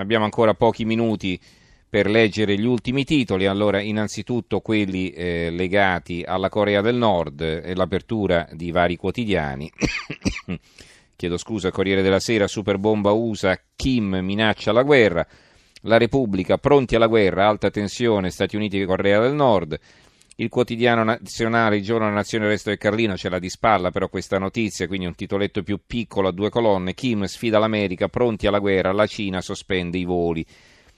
abbiamo 0.00 0.24
ancora 0.24 0.54
pochi 0.54 0.84
minuti 0.84 1.38
per 1.88 2.08
leggere 2.08 2.56
gli 2.58 2.64
ultimi 2.64 3.04
titoli. 3.04 3.46
Allora, 3.46 3.80
innanzitutto 3.80 4.60
quelli 4.60 5.10
eh, 5.10 5.50
legati 5.50 6.22
alla 6.26 6.48
Corea 6.48 6.80
del 6.80 6.96
Nord 6.96 7.40
e 7.40 7.74
l'apertura 7.74 8.48
di 8.52 8.70
vari 8.70 8.96
quotidiani. 8.96 9.70
Chiedo 11.16 11.36
scusa, 11.36 11.70
Corriere 11.70 12.00
della 12.00 12.20
Sera, 12.20 12.46
superbomba 12.46 13.10
USA, 13.10 13.60
Kim 13.76 14.16
minaccia 14.22 14.72
la 14.72 14.82
guerra. 14.82 15.26
La 15.82 15.98
Repubblica, 15.98 16.58
pronti 16.58 16.94
alla 16.94 17.06
guerra, 17.06 17.46
alta 17.46 17.70
tensione, 17.70 18.30
Stati 18.30 18.56
Uniti 18.56 18.80
e 18.80 18.86
Corea 18.86 19.20
del 19.20 19.34
Nord. 19.34 19.78
Il 20.40 20.48
quotidiano 20.48 21.04
nazionale, 21.04 21.76
il 21.76 21.82
giorno 21.82 22.04
della 22.06 22.16
nazione, 22.16 22.46
il 22.46 22.52
resto 22.52 22.70
del 22.70 22.78
Carlino, 22.78 23.14
ce 23.14 23.28
l'ha 23.28 23.38
di 23.38 23.50
spalla 23.50 23.90
però 23.90 24.08
questa 24.08 24.38
notizia, 24.38 24.86
quindi 24.86 25.04
un 25.04 25.14
titoletto 25.14 25.62
più 25.62 25.80
piccolo 25.86 26.28
a 26.28 26.32
due 26.32 26.48
colonne. 26.48 26.94
Kim 26.94 27.24
sfida 27.24 27.58
l'America, 27.58 28.08
pronti 28.08 28.46
alla 28.46 28.58
guerra, 28.58 28.90
la 28.92 29.06
Cina 29.06 29.42
sospende 29.42 29.98
i 29.98 30.06
voli. 30.06 30.42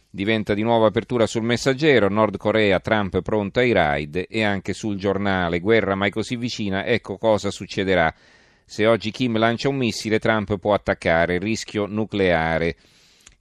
Diventa 0.09 0.55
di 0.55 0.62
nuovo 0.62 0.86
apertura 0.86 1.27
sul 1.27 1.42
messaggero, 1.42 2.09
Nord 2.09 2.36
Corea, 2.36 2.78
Trump 2.78 3.20
pronta 3.20 3.59
ai 3.59 3.73
raid 3.73 4.27
e 4.28 4.45
anche 4.45 4.74
sul 4.74 4.97
giornale, 4.97 5.59
guerra 5.59 5.97
mai 5.97 6.11
così 6.11 6.36
vicina, 6.36 6.86
ecco 6.86 7.19
cosa 7.19 7.50
succederà. 7.50 8.14
Se 8.64 8.86
oggi 8.86 9.11
Kim 9.11 9.38
lancia 9.38 9.69
un 9.69 9.74
missile, 9.74 10.20
Trump 10.20 10.56
può 10.56 10.72
attaccare, 10.72 11.38
rischio 11.38 11.86
nucleare. 11.86 12.77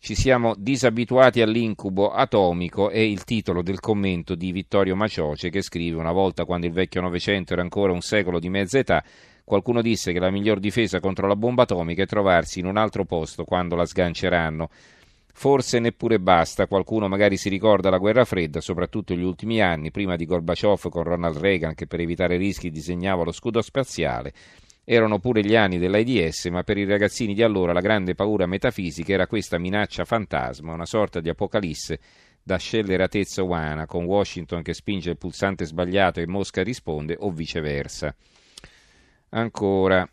Ci 0.04 0.16
siamo 0.16 0.56
disabituati 0.58 1.42
all'incubo 1.42 2.10
atomico 2.12 2.90
è 2.90 2.98
il 2.98 3.24
titolo 3.24 3.62
del 3.62 3.80
commento 3.80 4.34
di 4.34 4.52
Vittorio 4.52 4.96
Macioce 4.96 5.52
che 5.52 5.62
scrive 5.62 6.00
una 6.00 6.12
volta 6.12 6.44
quando 6.44 6.66
il 6.66 6.72
vecchio 6.72 7.02
Novecento 7.02 7.54
era 7.54 7.62
ancora 7.62 7.92
un 7.92 8.02
secolo 8.02 8.40
di 8.40 8.50
mezza 8.50 8.80
età, 8.80 9.04
qualcuno 9.44 9.80
disse 9.84 10.12
che 10.12 10.18
la 10.18 10.32
miglior 10.32 10.60
difesa 10.60 11.00
contro 11.00 11.28
la 11.28 11.36
bomba 11.36 11.64
atomica 11.64 12.02
è 12.02 12.08
trovarsi 12.08 12.58
in 12.62 12.66
un 12.66 12.78
altro 12.78 13.06
posto 13.06 13.44
quando 13.44 13.76
la 13.76 13.86
sganceranno. 13.86 14.70
Forse 15.34 15.78
neppure 15.78 16.20
basta, 16.20 16.66
qualcuno 16.66 17.08
magari 17.08 17.38
si 17.38 17.50
ricorda 17.50 17.92
la 17.92 18.00
guerra 18.00 18.26
fredda, 18.26 18.60
soprattutto 18.60 19.14
gli 19.14 19.22
ultimi 19.22 19.62
anni, 19.62 19.92
prima 19.92 20.16
di 20.16 20.26
Gorbaciov 20.26 20.90
con 20.90 21.04
Ronald 21.04 21.38
Reagan 21.38 21.76
che 21.76 21.86
per 21.86 22.00
evitare 22.00 22.38
rischi 22.38 22.72
disegnava 22.72 23.24
lo 23.24 23.32
scudo 23.32 23.62
spaziale, 23.62 24.34
erano 24.84 25.20
pure 25.20 25.44
gli 25.44 25.56
anni 25.56 25.78
dell'AIDS, 25.78 26.46
ma 26.46 26.64
per 26.64 26.78
i 26.78 26.86
ragazzini 26.86 27.34
di 27.34 27.44
allora 27.44 27.74
la 27.74 27.82
grande 27.82 28.16
paura 28.16 28.46
metafisica 28.46 29.14
era 29.14 29.28
questa 29.28 29.58
minaccia 29.58 30.06
fantasma, 30.06 30.74
una 30.74 30.86
sorta 30.86 31.20
di 31.20 31.30
apocalisse 31.30 32.00
da 32.44 32.58
scelleratezza 32.58 33.44
umana, 33.44 33.86
con 33.86 34.06
Washington 34.06 34.64
che 34.64 34.74
spinge 34.74 35.12
il 35.12 35.18
pulsante 35.18 35.66
sbagliato 35.66 36.20
e 36.20 36.28
Mosca 36.28 36.64
risponde, 36.64 37.16
o 37.20 37.32
viceversa. 37.32 38.16
Ancora 39.30 40.10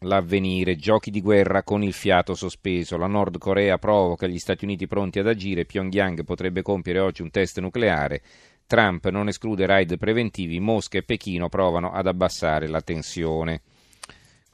l'avvenire, 0.00 0.76
giochi 0.76 1.10
di 1.10 1.20
guerra 1.20 1.62
con 1.62 1.82
il 1.82 1.92
fiato 1.92 2.34
sospeso, 2.34 2.96
la 2.96 3.06
Nord 3.06 3.38
Corea 3.38 3.78
provoca 3.78 4.26
gli 4.26 4.38
Stati 4.38 4.64
Uniti 4.64 4.86
pronti 4.86 5.18
ad 5.18 5.28
agire, 5.28 5.64
Pyongyang 5.64 6.24
potrebbe 6.24 6.62
compiere 6.62 6.98
oggi 6.98 7.22
un 7.22 7.30
test 7.30 7.60
nucleare, 7.60 8.20
Trump 8.66 9.08
non 9.08 9.28
esclude 9.28 9.66
raid 9.66 9.96
preventivi, 9.98 10.58
Mosca 10.60 10.98
e 10.98 11.02
Pechino 11.02 11.48
provano 11.48 11.92
ad 11.92 12.06
abbassare 12.06 12.66
la 12.68 12.80
tensione. 12.80 13.62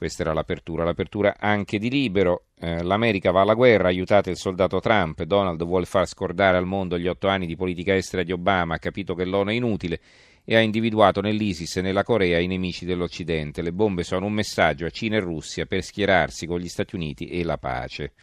Questa 0.01 0.23
era 0.23 0.33
l'apertura. 0.33 0.83
L'apertura 0.83 1.35
anche 1.37 1.77
di 1.77 1.87
Libero. 1.87 2.45
Eh, 2.59 2.81
L'America 2.81 3.29
va 3.29 3.41
alla 3.41 3.53
guerra, 3.53 3.87
aiutate 3.87 4.31
il 4.31 4.35
soldato 4.35 4.79
Trump. 4.79 5.21
Donald 5.23 5.63
vuole 5.63 5.85
far 5.85 6.07
scordare 6.07 6.57
al 6.57 6.65
mondo 6.65 6.97
gli 6.97 7.07
otto 7.07 7.27
anni 7.27 7.45
di 7.45 7.55
politica 7.55 7.95
estera 7.95 8.23
di 8.23 8.31
Obama, 8.31 8.73
ha 8.73 8.79
capito 8.79 9.13
che 9.13 9.25
l'ONU 9.25 9.51
è 9.51 9.53
inutile 9.53 9.99
e 10.43 10.55
ha 10.55 10.59
individuato 10.59 11.21
nell'ISIS 11.21 11.77
e 11.77 11.81
nella 11.81 12.03
Corea 12.03 12.39
i 12.39 12.47
nemici 12.47 12.83
dell'Occidente. 12.83 13.61
Le 13.61 13.71
bombe 13.71 14.03
sono 14.03 14.25
un 14.25 14.33
messaggio 14.33 14.87
a 14.87 14.89
Cina 14.89 15.17
e 15.17 15.19
Russia 15.19 15.67
per 15.67 15.83
schierarsi 15.83 16.47
con 16.47 16.59
gli 16.59 16.67
Stati 16.67 16.95
Uniti 16.95 17.27
e 17.27 17.43
la 17.43 17.59
pace. 17.59 18.13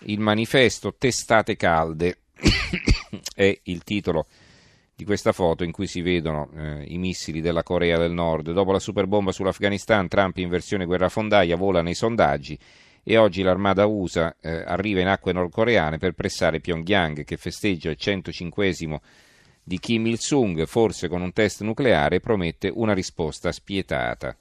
Il 0.00 0.20
manifesto 0.20 0.94
Testate 0.94 1.56
calde 1.56 2.18
è 3.34 3.58
il 3.62 3.82
titolo 3.82 4.26
di 5.00 5.06
questa 5.06 5.32
foto 5.32 5.64
in 5.64 5.72
cui 5.72 5.86
si 5.86 6.02
vedono 6.02 6.50
eh, 6.54 6.84
i 6.88 6.98
missili 6.98 7.40
della 7.40 7.62
Corea 7.62 7.96
del 7.96 8.12
Nord. 8.12 8.52
Dopo 8.52 8.70
la 8.70 8.78
superbomba 8.78 9.32
sull'Afghanistan, 9.32 10.08
Trump 10.08 10.36
in 10.36 10.50
versione 10.50 10.84
guerrafondaia 10.84 11.56
vola 11.56 11.80
nei 11.80 11.94
sondaggi 11.94 12.58
e 13.02 13.16
oggi 13.16 13.40
l'armata 13.40 13.86
USA 13.86 14.36
eh, 14.42 14.62
arriva 14.66 15.00
in 15.00 15.06
acque 15.06 15.32
nordcoreane 15.32 15.96
per 15.96 16.12
pressare 16.12 16.60
Pyongyang 16.60 17.24
che 17.24 17.38
festeggia 17.38 17.88
il 17.88 17.96
105 17.96 18.74
di 19.62 19.78
Kim 19.78 20.06
Il-sung, 20.06 20.66
forse 20.66 21.08
con 21.08 21.22
un 21.22 21.32
test 21.32 21.62
nucleare, 21.62 22.20
promette 22.20 22.70
una 22.70 22.92
risposta 22.92 23.52
spietata. 23.52 24.36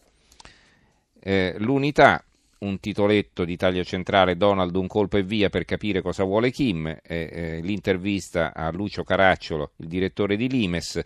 Eh, 1.22 1.56
l'unità 1.60 2.22
un 2.60 2.80
titoletto 2.80 3.46
di 3.46 3.56
taglio 3.56 3.84
centrale 3.84 4.36
Donald 4.36 4.76
un 4.76 4.88
colpo 4.88 5.18
e 5.18 5.24
via 5.24 5.50
per 5.50 5.66
capire 5.66 6.02
cosa 6.02 6.24
vuole 6.24 6.52
Kim, 6.52 6.88
eh, 6.88 7.02
eh, 7.04 7.60
l'intervista 7.62 8.54
a 8.54 8.72
Lucio 8.72 9.04
Caracciolo, 9.04 9.72
il 9.78 9.88
direttore 9.88 10.36
di 10.36 10.50
Limes, 10.50 11.02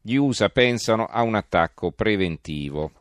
gli 0.00 0.14
USA 0.14 0.48
pensano 0.48 1.04
a 1.04 1.22
un 1.22 1.34
attacco 1.34 1.90
preventivo. 1.90 2.92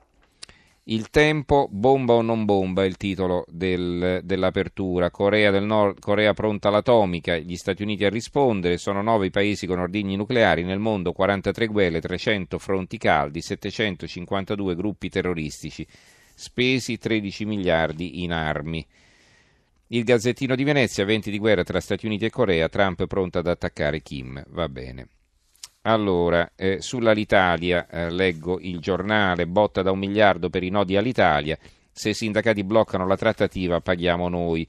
Il 0.88 1.10
tempo, 1.10 1.68
bomba 1.72 2.14
o 2.14 2.22
non 2.22 2.46
bomba, 2.46 2.84
è 2.84 2.86
il 2.86 2.98
titolo 2.98 3.44
del, 3.48 4.22
dell'apertura. 4.24 5.10
Corea 5.10 5.50
del 5.50 5.64
Nord, 5.64 6.00
Corea 6.00 6.34
pronta 6.34 6.68
all'atomica, 6.68 7.38
gli 7.38 7.56
Stati 7.56 7.82
Uniti 7.82 8.06
a 8.06 8.10
rispondere, 8.10 8.78
sono 8.78 9.02
nove 9.02 9.26
i 9.26 9.32
paesi 9.32 9.66
con 9.66 9.80
ordigni 9.80 10.16
nucleari 10.16 10.64
nel 10.64 10.78
mondo, 10.78 11.12
43 11.12 11.66
guerre, 11.68 12.02
300 12.02 12.60
fronti 12.60 13.00
caldi, 13.00 13.42
752 13.42 14.76
gruppi 14.76 15.10
terroristici 15.10 15.88
spesi 16.36 16.98
13 16.98 17.46
miliardi 17.46 18.22
in 18.24 18.32
armi. 18.32 18.86
Il 19.88 20.04
Gazzettino 20.04 20.56
di 20.56 20.64
Venezia, 20.64 21.06
venti 21.06 21.32
di 21.32 21.40
guerra 21.40 21.64
tra 21.64 21.80
Stati 21.80 22.06
Uniti 22.06 22.26
e 22.26 22.30
Corea, 22.30 22.70
Trump 22.70 23.08
pronto 23.08 23.40
ad 23.40 23.48
attaccare 23.48 24.02
Kim. 24.02 24.44
Va 24.50 24.70
bene. 24.70 25.08
Allora, 25.84 26.52
eh, 26.56 26.82
sull'Alitalia 26.82 27.88
eh, 27.88 28.10
leggo 28.10 28.60
il 28.60 28.80
giornale, 28.80 29.48
botta 29.48 29.82
da 29.82 29.92
un 29.92 30.00
miliardo 30.00 30.50
per 30.50 30.64
i 30.64 30.70
nodi 30.70 30.98
all'Italia, 30.98 31.58
se 31.92 32.10
i 32.10 32.14
sindacati 32.14 32.64
bloccano 32.64 33.08
la 33.08 33.16
trattativa 33.16 33.80
paghiamo 33.80 34.28
noi 34.28 34.68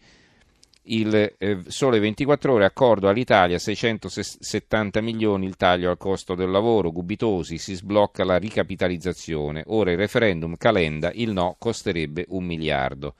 il 0.86 1.34
eh, 1.38 1.58
Sole 1.66 1.98
24 1.98 2.52
Ore, 2.52 2.64
accordo 2.64 3.08
all'Italia, 3.08 3.58
670 3.58 5.00
milioni 5.00 5.46
il 5.46 5.56
taglio 5.56 5.90
al 5.90 5.96
costo 5.96 6.34
del 6.34 6.50
lavoro, 6.50 6.92
Gubitosi, 6.92 7.58
si 7.58 7.74
sblocca 7.74 8.24
la 8.24 8.36
ricapitalizzazione, 8.36 9.64
ora 9.66 9.90
il 9.90 9.96
referendum 9.96 10.56
Calenda, 10.56 11.10
il 11.14 11.32
no 11.32 11.56
costerebbe 11.58 12.26
un 12.28 12.44
miliardo. 12.44 13.14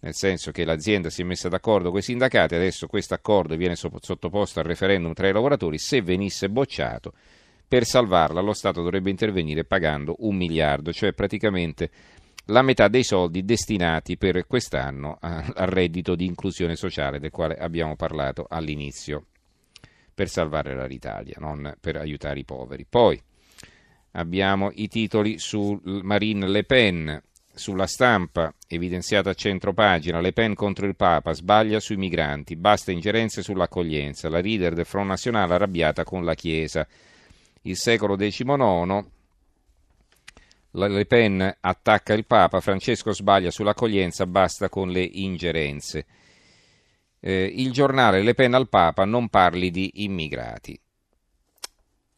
Nel 0.00 0.14
senso 0.14 0.50
che 0.50 0.64
l'azienda 0.64 1.08
si 1.08 1.22
è 1.22 1.24
messa 1.24 1.48
d'accordo 1.48 1.90
con 1.90 2.00
i 2.00 2.02
sindacati, 2.02 2.54
adesso 2.54 2.86
questo 2.86 3.14
accordo 3.14 3.56
viene 3.56 3.74
sottoposto 3.74 4.60
al 4.60 4.66
referendum 4.66 5.14
tra 5.14 5.28
i 5.28 5.32
lavoratori, 5.32 5.78
se 5.78 6.02
venisse 6.02 6.50
bocciato, 6.50 7.14
per 7.66 7.86
salvarla 7.86 8.42
lo 8.42 8.52
Stato 8.52 8.82
dovrebbe 8.82 9.08
intervenire 9.08 9.64
pagando 9.64 10.16
un 10.18 10.36
miliardo, 10.36 10.92
cioè 10.92 11.14
praticamente 11.14 11.90
la 12.46 12.62
metà 12.62 12.88
dei 12.88 13.04
soldi 13.04 13.44
destinati 13.44 14.16
per 14.16 14.46
quest'anno 14.46 15.16
al 15.20 15.66
reddito 15.66 16.14
di 16.14 16.26
inclusione 16.26 16.76
sociale 16.76 17.18
del 17.18 17.30
quale 17.30 17.56
abbiamo 17.56 17.96
parlato 17.96 18.46
all'inizio, 18.48 19.26
per 20.12 20.28
salvare 20.28 20.86
l'Italia, 20.86 21.36
non 21.38 21.74
per 21.80 21.96
aiutare 21.96 22.40
i 22.40 22.44
poveri. 22.44 22.86
Poi 22.88 23.20
abbiamo 24.12 24.70
i 24.74 24.88
titoli 24.88 25.38
su 25.38 25.80
Marine 25.84 26.46
Le 26.48 26.64
Pen, 26.64 27.22
sulla 27.54 27.86
stampa, 27.86 28.52
evidenziata 28.66 29.30
a 29.30 29.34
centro 29.34 29.72
pagina, 29.72 30.20
Le 30.20 30.32
Pen 30.32 30.54
contro 30.54 30.86
il 30.86 30.96
Papa, 30.96 31.32
sbaglia 31.32 31.80
sui 31.80 31.96
migranti, 31.96 32.56
basta 32.56 32.92
ingerenze 32.92 33.42
sull'accoglienza, 33.42 34.28
la 34.28 34.40
leader 34.40 34.74
del 34.74 34.84
Front 34.84 35.08
Nazionale 35.08 35.54
arrabbiata 35.54 36.04
con 36.04 36.24
la 36.24 36.34
Chiesa. 36.34 36.86
Il 37.62 37.76
secolo 37.76 38.16
XIX 38.16 39.12
le 40.74 41.06
Pen 41.06 41.56
attacca 41.60 42.14
il 42.14 42.26
Papa, 42.26 42.60
Francesco 42.60 43.12
sbaglia 43.12 43.50
sull'accoglienza, 43.50 44.26
basta 44.26 44.68
con 44.68 44.90
le 44.90 45.02
ingerenze. 45.02 46.06
Eh, 47.20 47.52
il 47.56 47.72
giornale 47.72 48.22
Le 48.22 48.34
Pen 48.34 48.54
al 48.54 48.68
Papa, 48.68 49.04
non 49.04 49.28
parli 49.28 49.70
di 49.70 49.90
immigrati. 50.04 50.78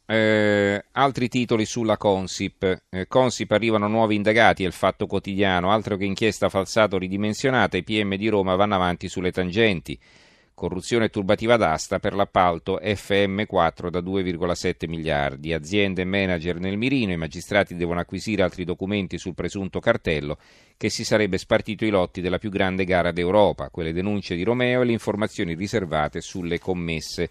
Eh, 0.09 0.85
altri 0.93 1.29
titoli 1.29 1.65
sulla 1.65 1.97
Consip. 1.97 2.85
Eh, 2.89 3.07
Consip 3.07 3.51
arrivano 3.51 3.89
nuovi 3.89 4.15
indagati, 4.15 4.65
è 4.65 4.67
il 4.67 4.73
fatto 4.73 5.07
quotidiano, 5.07 5.71
altro 5.71 5.97
che 5.97 6.05
inchiesta 6.05 6.49
falsata 6.49 6.97
o 6.97 6.99
ridimensionata, 6.99 7.77
i 7.77 7.83
PM 7.83 8.17
di 8.17 8.29
Roma 8.29 8.55
vanno 8.55 8.77
avanti 8.77 9.09
sulle 9.09 9.33
tangenti. 9.33 9.99
Corruzione 10.57 11.11
turbativa 11.11 11.59
d'asta 11.59 11.99
per 11.99 12.15
l'appalto 12.15 12.81
FM4 12.83 13.91
da 13.91 13.99
2,7 13.99 14.89
miliardi. 14.89 15.53
Aziende 15.53 16.01
e 16.01 16.07
manager 16.07 16.59
nel 16.59 16.79
mirino, 16.79 17.13
i 17.13 17.19
magistrati 17.19 17.77
devono 17.77 18.01
acquisire 18.01 18.43
altri 18.43 18.65
documenti 18.65 19.19
sul 19.19 19.35
presunto 19.35 19.81
cartello 19.81 20.39
che 20.79 20.89
si 20.89 21.05
sarebbe 21.05 21.37
spartito 21.37 21.85
i 21.85 21.91
lotti 21.91 22.23
della 22.23 22.39
più 22.39 22.49
grande 22.49 22.87
gara 22.87 23.13
d'Europa, 23.13 23.69
quelle 23.69 23.93
denunce 23.93 24.35
di 24.35 24.45
Romeo 24.45 24.81
e 24.81 24.87
le 24.87 24.93
informazioni 24.93 25.55
riservate 25.55 26.23
sulle 26.23 26.59
commesse. 26.59 27.29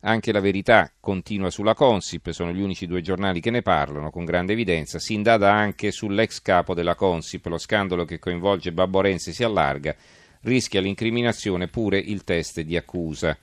Anche 0.00 0.32
la 0.32 0.40
verità 0.40 0.90
continua 0.98 1.50
sulla 1.50 1.74
Consip, 1.74 2.30
sono 2.30 2.52
gli 2.52 2.62
unici 2.62 2.86
due 2.86 3.02
giornali 3.02 3.40
che 3.40 3.50
ne 3.50 3.60
parlano 3.60 4.10
con 4.10 4.24
grande 4.24 4.54
evidenza. 4.54 4.98
Si 4.98 5.12
indaga 5.12 5.52
anche 5.52 5.90
sull'ex 5.90 6.40
capo 6.40 6.72
della 6.72 6.94
Consip, 6.94 7.44
lo 7.48 7.58
scandalo 7.58 8.06
che 8.06 8.18
coinvolge 8.18 8.72
Babbo 8.72 9.02
Renzi 9.02 9.34
si 9.34 9.44
allarga 9.44 9.94
rischia 10.46 10.80
l'incriminazione 10.80 11.66
pure 11.66 11.98
il 11.98 12.24
test 12.24 12.60
di 12.60 12.76
accusa. 12.76 13.36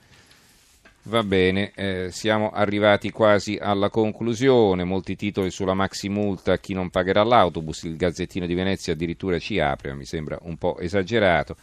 Va 1.06 1.22
bene, 1.22 1.74
eh, 1.76 2.08
siamo 2.12 2.52
arrivati 2.52 3.12
quasi 3.12 3.58
alla 3.62 3.90
conclusione, 3.90 4.86
molti 4.86 5.18
titoli 5.18 5.52
sulla 5.52 5.74
maxi 5.74 6.08
multa 6.08 6.54
a 6.54 6.58
chi 6.60 6.74
non 6.74 6.90
pagherà 6.90 7.24
l'autobus, 7.24 7.84
il 7.84 7.98
Gazzettino 7.98 8.46
di 8.46 8.54
Venezia 8.54 8.94
addirittura 8.94 9.38
ci 9.38 9.60
apre, 9.60 9.94
mi 9.96 10.06
sembra 10.06 10.40
un 10.44 10.56
po' 10.58 10.80
esagerato, 10.80 11.58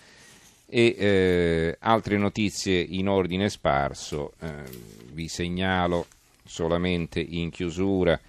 e 0.67 0.95
eh, 0.99 1.77
altre 1.81 2.19
notizie 2.19 2.79
in 2.81 3.09
ordine 3.09 3.49
sparso, 3.49 4.35
eh, 4.41 4.49
vi 5.13 5.27
segnalo 5.27 6.07
solamente 6.45 7.19
in 7.21 7.49
chiusura 7.49 8.21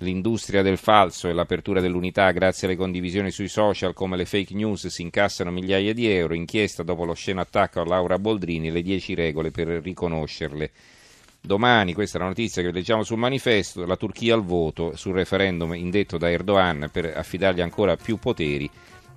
l'industria 0.00 0.62
del 0.62 0.76
falso 0.76 1.28
e 1.28 1.32
l'apertura 1.32 1.80
dell'unità 1.80 2.30
grazie 2.30 2.66
alle 2.66 2.76
condivisioni 2.76 3.30
sui 3.30 3.48
social 3.48 3.94
come 3.94 4.16
le 4.16 4.24
fake 4.24 4.54
news 4.54 4.86
si 4.86 5.02
incassano 5.02 5.50
migliaia 5.50 5.92
di 5.92 6.08
euro, 6.08 6.34
inchiesta 6.34 6.82
dopo 6.82 7.04
lo 7.04 7.14
sceno 7.14 7.40
attacco 7.40 7.80
a 7.80 7.84
Laura 7.84 8.18
Boldrini, 8.18 8.70
le 8.70 8.82
10 8.82 9.14
regole 9.14 9.50
per 9.50 9.68
riconoscerle. 9.68 10.70
Domani, 11.42 11.94
questa 11.94 12.18
è 12.18 12.20
la 12.20 12.26
notizia 12.26 12.62
che 12.62 12.70
leggiamo 12.70 13.02
sul 13.02 13.16
manifesto, 13.18 13.86
la 13.86 13.96
Turchia 13.96 14.34
al 14.34 14.44
voto 14.44 14.94
sul 14.96 15.14
referendum 15.14 15.74
indetto 15.74 16.18
da 16.18 16.30
Erdogan 16.30 16.90
per 16.92 17.16
affidargli 17.16 17.62
ancora 17.62 17.96
più 17.96 18.18
poteri 18.18 18.68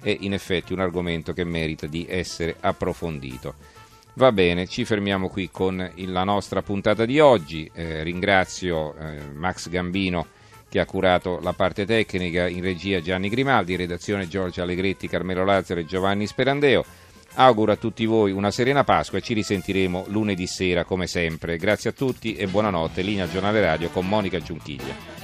è 0.01 0.15
in 0.19 0.33
effetti 0.33 0.74
un 0.74 0.79
argomento 0.79 1.33
che 1.33 1.44
merita 1.44 1.88
di 1.88 2.06
essere 2.09 2.56
approfondito. 2.59 3.56
Va 4.15 4.31
bene, 4.31 4.68
ci 4.68 4.86
fermiamo 4.86 5.27
qui 5.27 5.50
con 5.50 5.91
la 5.95 6.24
nostra 6.24 6.62
puntata 6.62 7.03
di 7.06 7.19
oggi. 7.19 7.69
Eh, 7.74 8.03
ringrazio 8.03 8.95
eh, 8.95 9.21
Max 9.33 9.69
Gambino 9.69 10.27
che 10.73 10.79
ha 10.79 10.85
curato 10.87 11.39
la 11.39 11.53
parte 11.53 11.85
tecnica 11.85 12.47
in 12.47 12.61
regia 12.61 12.99
Gianni 12.99 13.29
Grimaldi, 13.29 13.75
redazione 13.75 14.27
Giorgio 14.27 14.63
Allegretti, 14.63 15.07
Carmelo 15.07 15.45
Lazzaro 15.45 15.81
e 15.81 15.85
Giovanni 15.85 16.25
Sperandeo. 16.25 16.83
Auguro 17.35 17.73
a 17.73 17.75
tutti 17.75 18.07
voi 18.07 18.31
una 18.31 18.49
serena 18.49 18.83
Pasqua 18.83 19.19
e 19.19 19.21
ci 19.21 19.35
risentiremo 19.35 20.05
lunedì 20.07 20.47
sera 20.47 20.83
come 20.83 21.05
sempre. 21.05 21.57
Grazie 21.57 21.91
a 21.91 21.93
tutti 21.93 22.33
e 22.33 22.47
buonanotte. 22.47 23.03
Linea 23.03 23.29
Giornale 23.29 23.61
Radio 23.61 23.89
con 23.89 24.07
Monica 24.07 24.39
Giunchiglia. 24.39 25.22